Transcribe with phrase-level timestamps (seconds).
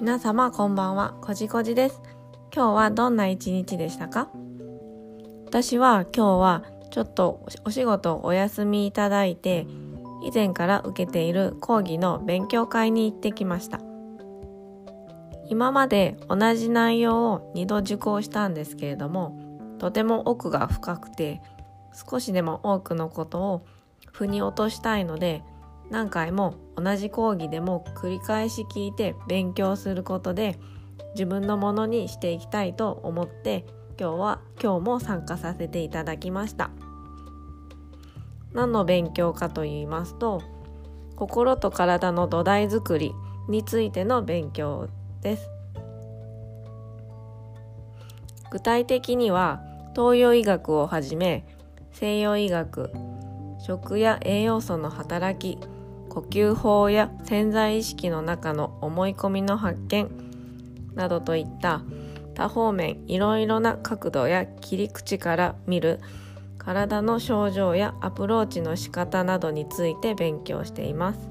[0.00, 2.00] 皆様こんばんは、こじこじです。
[2.54, 4.30] 今日はどんな一日でしたか？
[5.44, 9.66] 私は今日はちょっとお仕事お休みいただいて、
[10.24, 13.78] 以前から受けている講義の勉強会に行ってきました。
[15.50, 19.38] 今まで同じ内容を2度受講したんですけれども、
[19.78, 21.42] とても奥が深くて、
[22.10, 23.66] 少しでも多くのことを
[24.12, 25.42] 腑に落としたいので、
[25.90, 30.58] 何回も同じ講義でも繰り返し聞いて勉強することで
[31.14, 33.66] 自分のものにしていきたいと思って
[33.98, 36.70] 今日は今日も参加させていただきました。
[38.52, 40.42] 何の勉強かと言いますと
[41.16, 43.12] 心と体の土台づくり
[43.48, 44.88] についての勉強
[45.22, 45.50] です。
[48.50, 49.62] 具体的には
[49.94, 51.46] 東洋医学をはじめ
[51.92, 52.90] 西洋医学
[53.60, 55.60] 食や栄養素の働き
[56.10, 60.10] 呼吸法や潜在意識の中の思い込みの発見
[60.94, 61.82] などといった
[62.34, 66.00] 多方面いろいろな角度や切り口から見る
[66.58, 71.30] 体の症状やアプローチの仕方などについて勉強しています。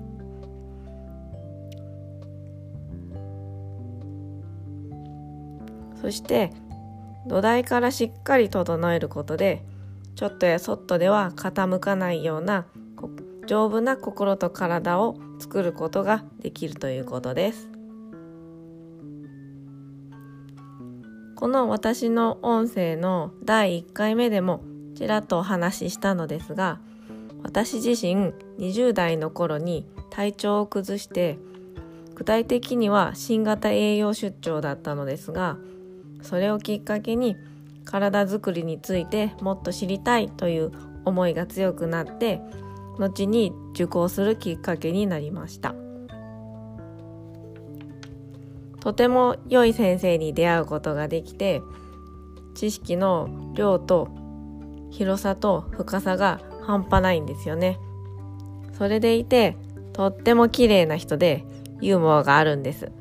[6.01, 6.51] そして
[7.27, 9.63] 土台からしっかり整えることで
[10.15, 12.65] ちょっとやそっとでは傾かないような
[13.49, 17.67] 丈夫な心と体を作ることができるということです。
[21.35, 24.61] この私の音声の第1回目でも
[24.93, 26.79] ちらっとお話ししたのですが
[27.41, 31.39] 私自身20代の頃に体調を崩して
[32.13, 35.57] 具体的には新型栄養出張だったのですが
[36.21, 37.35] それをきっかけに
[37.85, 40.71] 体づくりについてもっと知りたいという
[41.05, 42.41] 思いが強くなって
[42.99, 45.73] 後に受講するきっかけになりました。
[48.81, 51.61] とても良い先生に出会うことができて
[52.55, 54.09] 知識の量と
[54.89, 57.77] 広さと深さが半端ないんですよね。
[58.77, 59.57] それでいて
[59.93, 61.43] とっても綺麗な人で
[61.81, 62.91] ユーモアがあるんです。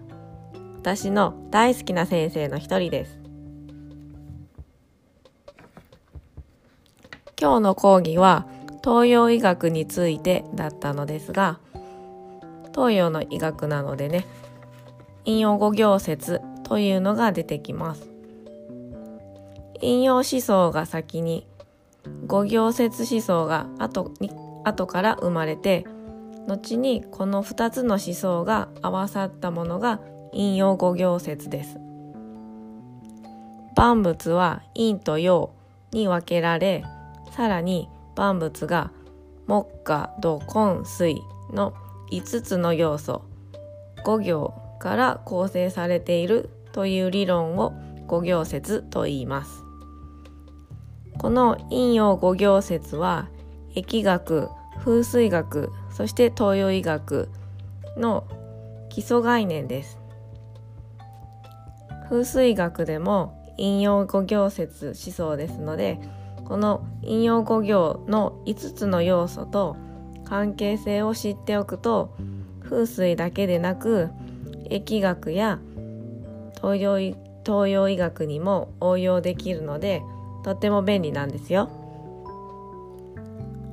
[0.77, 3.19] 私の大好きな先生の一人です。
[7.41, 8.49] 今日の講義は
[8.85, 11.59] 東洋医学についてだったのですが
[12.75, 14.27] 東洋の医学なのでね
[15.25, 18.09] 引用五行説というのが出てきます。
[19.81, 21.47] 引用思想が先に
[22.27, 24.31] 五行説思想が後に
[24.65, 25.87] 後から生まれて
[26.47, 30.01] 後にこの2つの思想が合わさったものが
[30.33, 31.79] 引用五行説です。
[33.77, 35.53] 万物は陰と陽
[35.93, 36.85] に分けられ
[37.31, 37.89] さらに
[38.19, 38.91] 万物が
[39.47, 41.73] 木火土根水の
[42.11, 43.23] 5つの要素
[44.05, 47.73] 5行から構成されているという理論を
[48.07, 49.63] 五行説と言います。
[51.19, 53.29] この陰陽五行説は
[53.75, 54.49] 疫学
[54.79, 57.29] 風水学そして東洋医学
[57.97, 58.25] の
[58.89, 59.99] 基礎概念です。
[62.09, 66.01] 風水学でも陰陽五行説思想ですので
[66.49, 69.77] この引用語行の5つの要素と
[70.25, 72.17] 関係性を知っておくと
[72.63, 74.09] 風水だけでなく
[74.71, 75.59] 疫学や
[76.57, 76.97] 東洋
[77.45, 80.03] 東洋医学にも応用できるので
[80.43, 81.71] とっても便利なんですよ。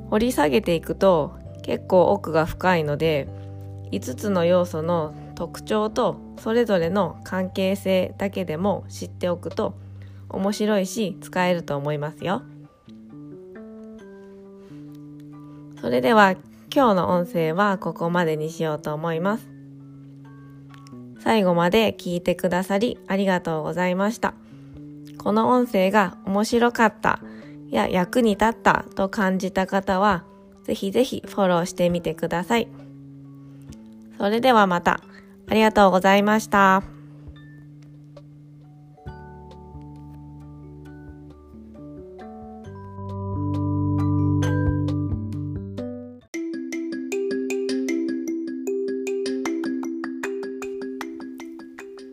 [0.09, 3.27] 掘り下げていくと結構奥が深いので
[3.91, 9.75] 5つの要素の特徴とそれぞれの関係性だけでも知っておくと
[10.29, 12.43] 面白いし使えると思いますよ。
[15.85, 16.31] それでは
[16.73, 19.47] 今日の音声はここまでにしようと思います。
[21.19, 24.33] 最後まで聞いてくださりありがとうございました。
[25.19, 27.19] この音声が面白かった
[27.69, 30.23] や役に立ったと感じた方は
[30.63, 32.67] ぜひぜひフォローしてみてください。
[34.17, 35.01] それではまた
[35.47, 36.94] ありがとうございました。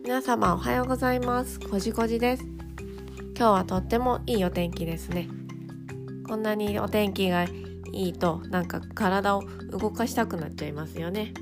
[0.03, 1.61] 皆様おはようございます。
[1.61, 2.43] こじこじです。
[3.37, 5.29] 今日はとってもいいお天気ですね。
[6.27, 11.33] こんなにお天気がいいとなんか体を動かしたくなっちゃいますよね、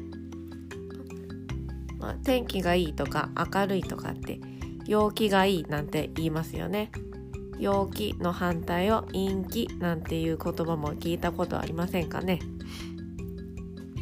[1.98, 4.40] まあ、天気がいいとか明るいとかって
[4.86, 6.92] 陽気がいいなんて言いますよね。
[7.58, 12.38] 陽気の反対を陰気なんていう言葉も聞いたことありませんかね。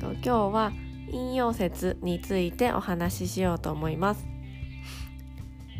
[0.01, 0.73] 今日は
[1.11, 4.27] 引用説についてお話ししようと思います。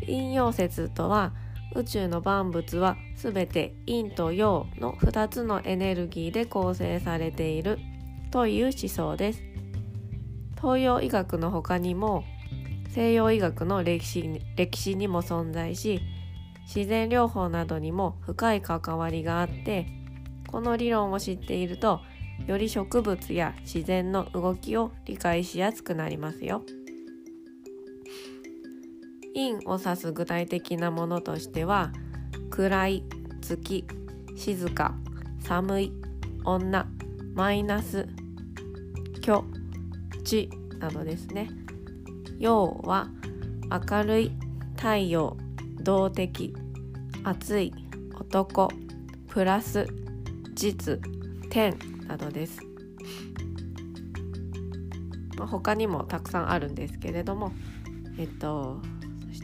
[0.06, 1.32] 引用説とは
[1.74, 7.78] 宇宙の万物はすべて陰と陽の2つのエネルギーで構成されている
[8.30, 9.42] という思想です
[10.56, 12.24] 東洋医学の他にも
[12.88, 16.00] 西洋医学の歴史歴史にも存在し
[16.74, 19.86] 自然療法などにも深い関わりがあって
[20.48, 22.00] この理論を知っていると
[22.46, 26.62] より植物や自然の動きを理解しやすくなりますよ。
[29.34, 31.92] 陰を指す具体的なものとしては
[32.50, 33.04] 暗い
[33.40, 33.84] 月
[34.36, 34.94] 静か
[35.40, 35.92] 寒い
[36.44, 36.86] 女
[37.34, 38.08] マイナス
[39.22, 39.42] 虚
[40.24, 41.50] 地などですね。
[42.38, 43.08] 陽は
[43.88, 44.32] 明るい
[44.76, 45.36] 太陽
[45.82, 46.54] 動的
[47.22, 47.72] 熱い
[48.18, 48.70] 男
[49.28, 49.86] プラス
[50.54, 50.98] 実
[51.50, 52.60] 天などです、
[55.36, 57.52] まあ、他にもたくさんあるんですけれども
[58.18, 58.80] えっと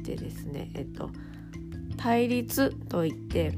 [0.06, 1.10] してですねえっと
[1.96, 3.52] 対立といって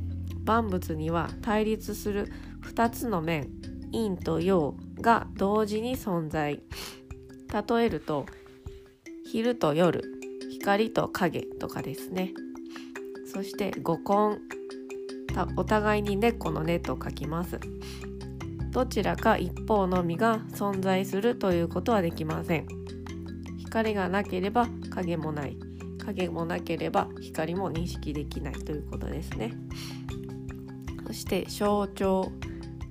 [0.44, 3.50] 万物には対立する2つの面
[3.92, 6.62] 陰と陽が同時に存在。
[7.68, 8.26] 例えると
[9.24, 10.02] 昼と夜
[10.50, 12.32] 光と影とかですね。
[13.32, 14.38] そして五根。
[15.56, 17.58] お互いに猫の根と書きます。
[18.70, 22.66] どちらか一方のみが存在するということはできません。
[23.58, 25.67] 光がなければ影もない。
[26.08, 29.52] 影もなければ光も認識できないということですね。
[31.06, 32.32] そして象徴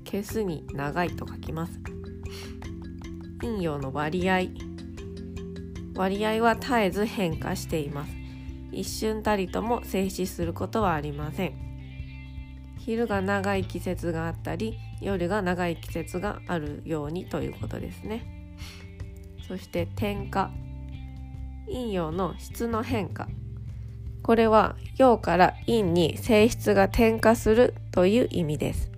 [0.05, 1.79] 消すに長いと書きます。
[3.41, 4.41] 陰陽の割合。
[5.95, 8.13] 割合は絶えず変化しています。
[8.71, 11.53] 一瞬たりとも静止することはありません。
[12.77, 18.53] 昼が長い季節があったり夜が長い季節があるようにということですね。
[19.47, 20.51] そして転化
[21.67, 23.27] 陰陽の質の変化。
[24.23, 28.91] これは陽から陰に性質が転化するという意味です。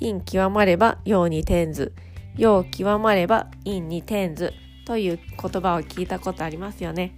[0.00, 1.92] 陰極まれば陽に転ず
[2.36, 4.52] 陽極まれば陰に転ず
[4.86, 7.14] という言葉を聞いたことありますよね。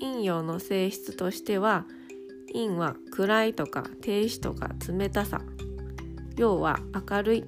[0.00, 1.84] 陰陽の性質としては
[2.52, 5.40] 陰は暗いとか停止とか冷たさ。
[6.36, 7.44] 陽は明るい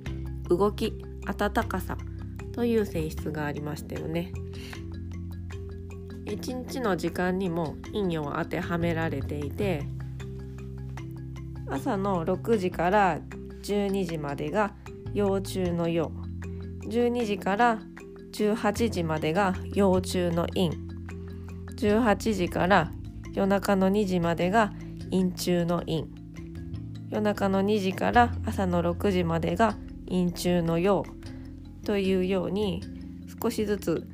[0.48, 0.94] 動き
[1.24, 1.96] 暖かさ。
[2.52, 4.32] という性質がありましたよね。
[6.26, 9.82] 一日の時間にも陰陽当てはめられていて
[11.68, 13.18] 朝の6時から
[13.62, 14.74] 12時までが
[15.12, 16.12] 幼虫の陽。
[16.88, 17.78] 12時から
[18.32, 20.70] 18時までが幼虫の陰。
[21.76, 22.90] 18時から
[23.32, 24.72] 夜中の2時までが
[25.10, 26.04] 陰中の陰。
[27.10, 29.76] 夜中の2時から朝の6時までが
[30.08, 31.04] 陰中の陽。
[31.90, 32.84] というように
[33.42, 34.06] 少しずつ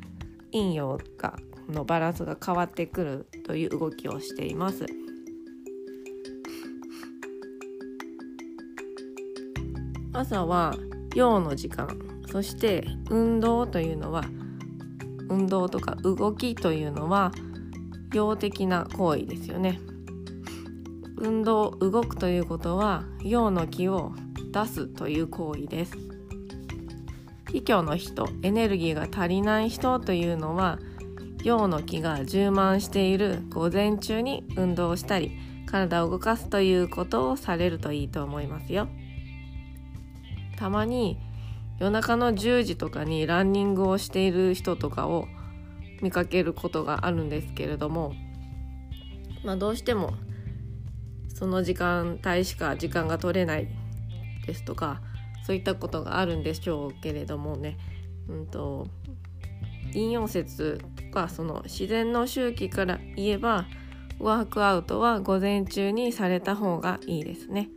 [0.50, 1.34] 陰陽が
[1.68, 4.86] のバランスが変わってくるという動きをしています。
[10.14, 10.74] 朝は
[11.14, 11.98] 陽の時間
[12.32, 14.24] そして運動というのは
[15.28, 17.30] 運動とか動きというのは
[18.14, 19.78] 陽的な行為ですよね。
[21.18, 24.14] 運動動くということは陽の気を
[24.50, 26.05] 出すという行為です
[27.56, 30.78] 気虚の人エネルギーが足りない人というのは
[31.42, 35.32] 陽の気が充満している午前中に運動をしたり
[35.64, 38.88] 体を動かすということをされるといいと思いますよ。
[40.58, 41.18] たまに
[41.78, 45.26] 夜中の10時とかにランニングをしている人とかを
[46.02, 48.12] 見かけることがあるんですけれども
[49.44, 50.12] まあどうしても
[51.34, 53.68] その時間帯しか時間が取れない
[54.46, 55.00] ですとか
[55.46, 57.78] そういったことがあるんでしょうけれどもね、
[58.28, 58.88] うんと、
[59.94, 63.66] 引用説とかその自然の周期から言えば
[64.18, 67.68] ワークアウトは午前中にされた方がいいですね。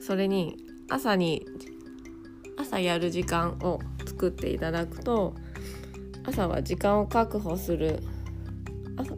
[0.00, 0.56] それに
[0.88, 1.44] 朝に
[2.56, 5.34] 朝やる時間を作っていただくと
[6.24, 7.98] 朝は時間を確保する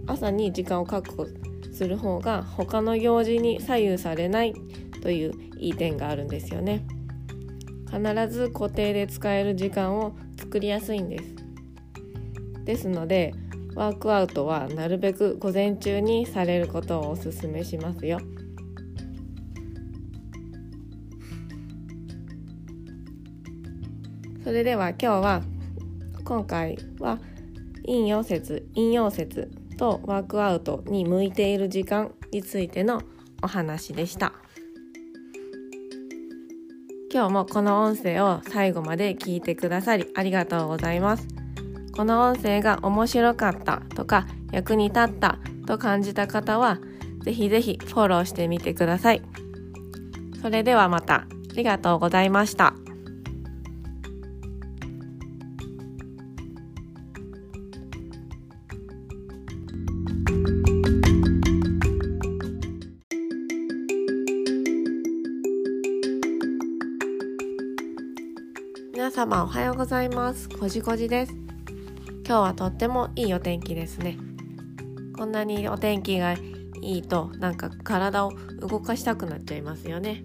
[0.07, 1.27] 朝に時間を確保
[1.75, 4.55] する方が他の用事に左右されない
[5.03, 6.87] といういい点があるんですよね
[7.91, 11.25] 必ず固定で使える時間を作りやすいんです
[12.65, 13.35] ですので
[13.75, 18.19] ワークアウトはなるべく午前中にされることをおすすめしますよ
[24.45, 25.43] それでは今日は
[26.25, 27.19] 今回は
[27.85, 33.03] 引用説引用説とワークアウトに向いている時間についての
[33.43, 34.40] お話でした。
[37.13, 41.27] 今日もこの音声を最後まで聞いてくださりありがとうございます。
[41.97, 46.79] この音声が面白かったとか役に立ったと感じた方は
[47.25, 49.23] ぜひぜひフォローしてみてください。
[50.41, 51.27] それではまた。
[51.51, 52.75] ありがとうございました。
[69.21, 70.49] 様おはようございます。
[70.49, 71.35] こじこじです。
[72.27, 74.17] 今日はとってもいいお天気ですね。
[75.15, 76.41] こんなにお天気がい
[76.81, 80.23] いとなんか体を動かしたくなっちゃいますよね、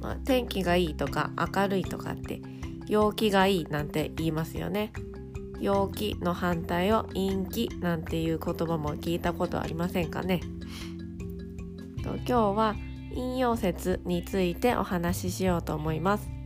[0.00, 2.42] まあ、天気がいいとか明るいとかって
[2.88, 4.92] 陽気がいいなんて言いますよね。
[5.60, 10.40] 陽気の反対を陰気なんていう言葉も聞いたことありませんかね。
[12.02, 12.74] と今日は
[13.12, 16.39] 引用説についてお話ししようと思います。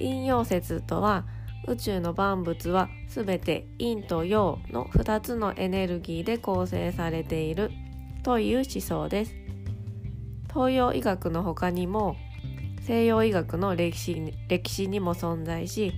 [0.00, 1.24] 陰陽説とは
[1.68, 7.70] 宇宙の万物はすべて陰と陽の2つのエネルギーで構成されている
[8.22, 9.34] という思想です
[10.48, 12.16] 東洋医学の他にも
[12.82, 15.92] 西洋医学の歴史歴史にも存在し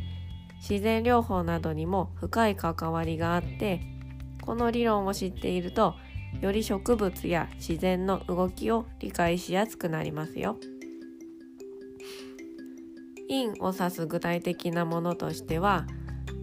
[0.61, 3.81] 自然療法などにも深い関わりがあって
[4.43, 5.95] この理論を知っていると
[6.41, 10.57] より植物や自然の動きを理解しやすくなりますよ。
[13.33, 15.87] 陰を指す具体的なものとしては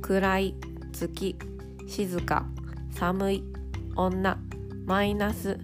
[0.01, 0.55] 暗い
[0.91, 1.37] 月
[1.87, 2.47] 静か
[2.91, 3.43] 寒い
[3.95, 4.39] 女
[4.85, 5.59] マイナス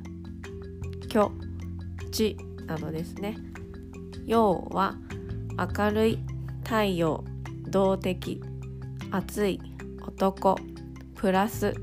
[1.12, 1.32] 虚
[2.12, 3.38] 地などですね。
[4.26, 4.96] 陽は
[5.78, 6.20] 明るい
[6.64, 7.24] 太陽
[7.70, 8.42] 動的
[9.12, 9.62] 暑い
[10.06, 10.58] 男
[11.16, 11.74] プラス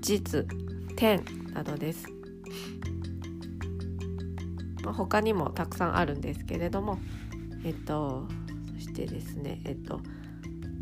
[0.00, 0.46] 実
[0.96, 2.06] 天などです、
[4.82, 6.98] まあ、他にもたくさんあるんですけれども
[7.64, 8.26] えっと
[8.94, 10.00] してですねえっと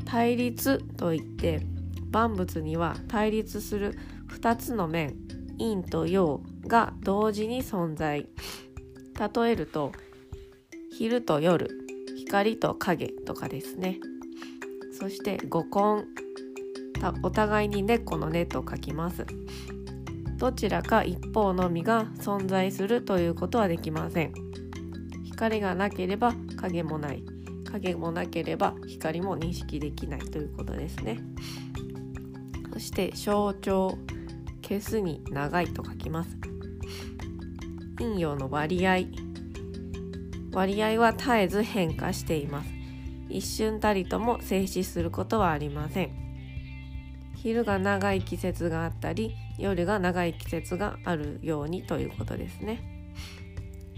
[0.04, 1.62] 対立といって
[2.10, 5.16] 万物には対立する2つの面
[5.58, 8.28] 陰と陽が同時に存在。
[9.34, 9.92] 例えると
[10.90, 11.70] 昼と夜
[12.16, 13.98] 光と影とかですね。
[14.98, 16.04] そして五根。
[17.22, 19.26] お互いに猫の根と書きます。
[20.36, 24.32] どちらか一方のみが存在するということはできません。
[25.24, 27.31] 光がなければ影もない。
[27.72, 31.18] 影もなければ光も認識できないということですね。
[32.72, 33.98] そして象徴
[34.62, 36.36] 消すに長いと書きます。
[37.98, 39.00] 陰陽の割合。
[40.52, 42.70] 割合は絶えず変化しています。
[43.28, 46.10] 一瞬たりとも静止することはありません。
[47.36, 53.08] 昼が長い季節があったり夜が長い季節があるようにということですね。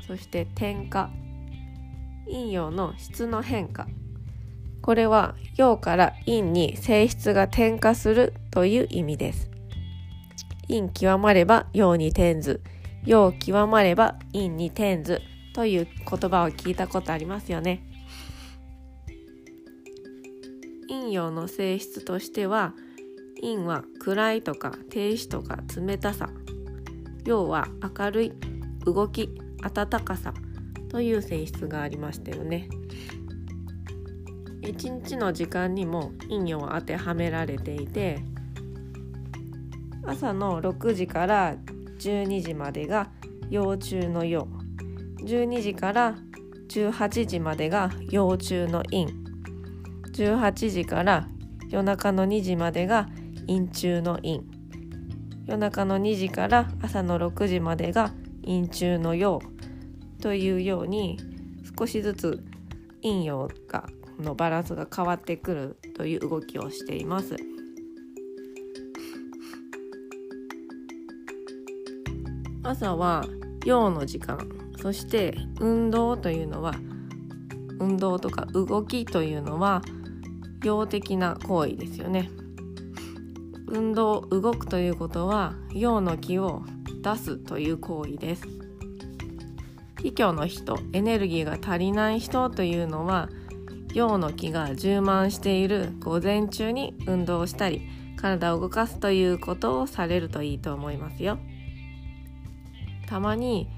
[0.07, 1.11] そして点火
[2.27, 3.87] 陰陽の質の変化。
[4.83, 9.51] これは陽から陰に性質が転化するという意味です。
[10.69, 12.63] 陰極まれば陽に転ず
[13.05, 15.21] 陽極まれば陰に転ず
[15.55, 17.83] という言葉を聞いたことありますよね。
[20.89, 22.75] 陰陽の性質としては
[23.41, 26.29] 陰は暗いとか停止とか冷たさ。
[27.25, 28.33] 陽は明るい
[28.85, 29.31] 動き
[29.63, 30.35] 暖かさ。
[30.95, 32.69] という性質がありましたよね。
[34.63, 38.21] 一日の時間にも陰陽は当てはめられていて
[40.07, 41.57] 朝の6時から
[41.99, 43.11] 12時までが
[43.51, 44.47] 幼虫の陽。
[45.25, 46.15] 12時から
[46.69, 49.07] 18時までが幼虫の陰。
[50.13, 51.27] 18時から
[51.71, 53.09] 夜中の2時までが
[53.49, 54.43] 陰中の陰。
[55.47, 58.13] 夜中の2時から朝の6時までが
[58.45, 59.41] 陰中の陽。
[60.25, 61.19] というように
[61.79, 62.43] 少しずつ
[63.03, 63.87] 陰陽が
[64.19, 67.37] のバランスが変わってくるという動きをしています。
[72.63, 73.27] 朝は
[73.67, 74.49] 陽の時間
[74.81, 76.73] そして運動というのは
[77.79, 79.83] 運動とか動きというのは
[80.63, 82.31] 陽的な行為ですよね。
[83.67, 86.63] 運動動くということは陽の気を
[87.03, 88.54] 出すという行為です。
[90.05, 93.31] 卑怯の人エネルギーが足りない人というのは
[93.95, 101.39] 陽の気が充満している午前中に運動したり体を動かすということをされるといいと思いますよ。
[103.07, 103.69] たまに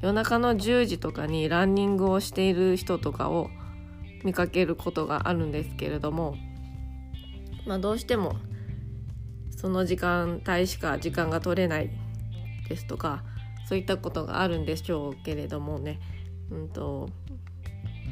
[0.00, 3.50] 夜中の10時とかにランニングをしている人とかを
[4.24, 6.36] 見かけることがあるんですけれども、
[7.66, 8.36] まあ、どうしても
[9.56, 11.90] その時間帯しか時間が取れない
[12.68, 13.24] ですとか
[13.68, 15.98] そういったことがあるんでしょうけれどもね
[16.50, 17.08] うんと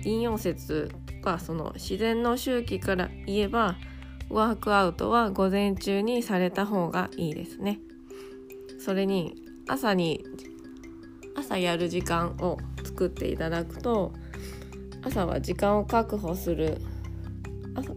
[0.05, 3.77] 引用説とかその自然の周期から言えば
[4.29, 7.79] ワークアウトは午前中にされた方がいいですね。
[8.79, 9.35] それに
[9.69, 10.25] 朝に
[11.37, 14.13] 朝やる時間を作っていただくと
[15.03, 16.79] 朝は時間を確保する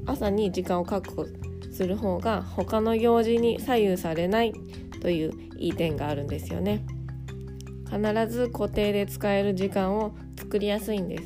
[0.06, 1.26] 朝に時間を確保
[1.72, 4.54] する方が他の行事に左右されない
[5.02, 6.86] といういい点があるんですよね
[7.90, 11.24] 必ず固定で使える時間を作りやすいんです。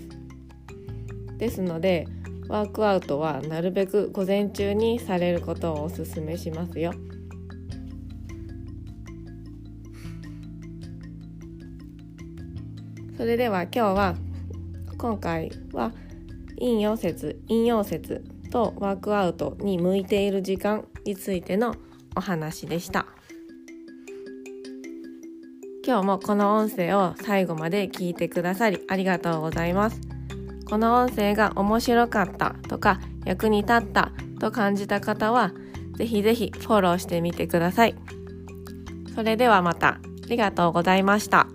[1.37, 2.07] ですので
[2.47, 6.93] ワークアウトはなるべく午前中にされることをおすすめしますよ。
[13.17, 14.15] それでは今日は
[14.97, 15.93] 今回は
[16.57, 21.75] 引用説引用説とワークアウトに向いている時間についての
[22.15, 23.05] お話でした。
[25.85, 29.99] 今日もこの音声を最後まで聞いてくださりありがとうございます。
[30.69, 35.51] この音声が面白かったとか役に立ったと感じた方は
[35.97, 37.95] ぜひぜひフォローしてみてください。
[39.15, 39.99] それではまた。
[40.23, 41.47] ありがとうございました。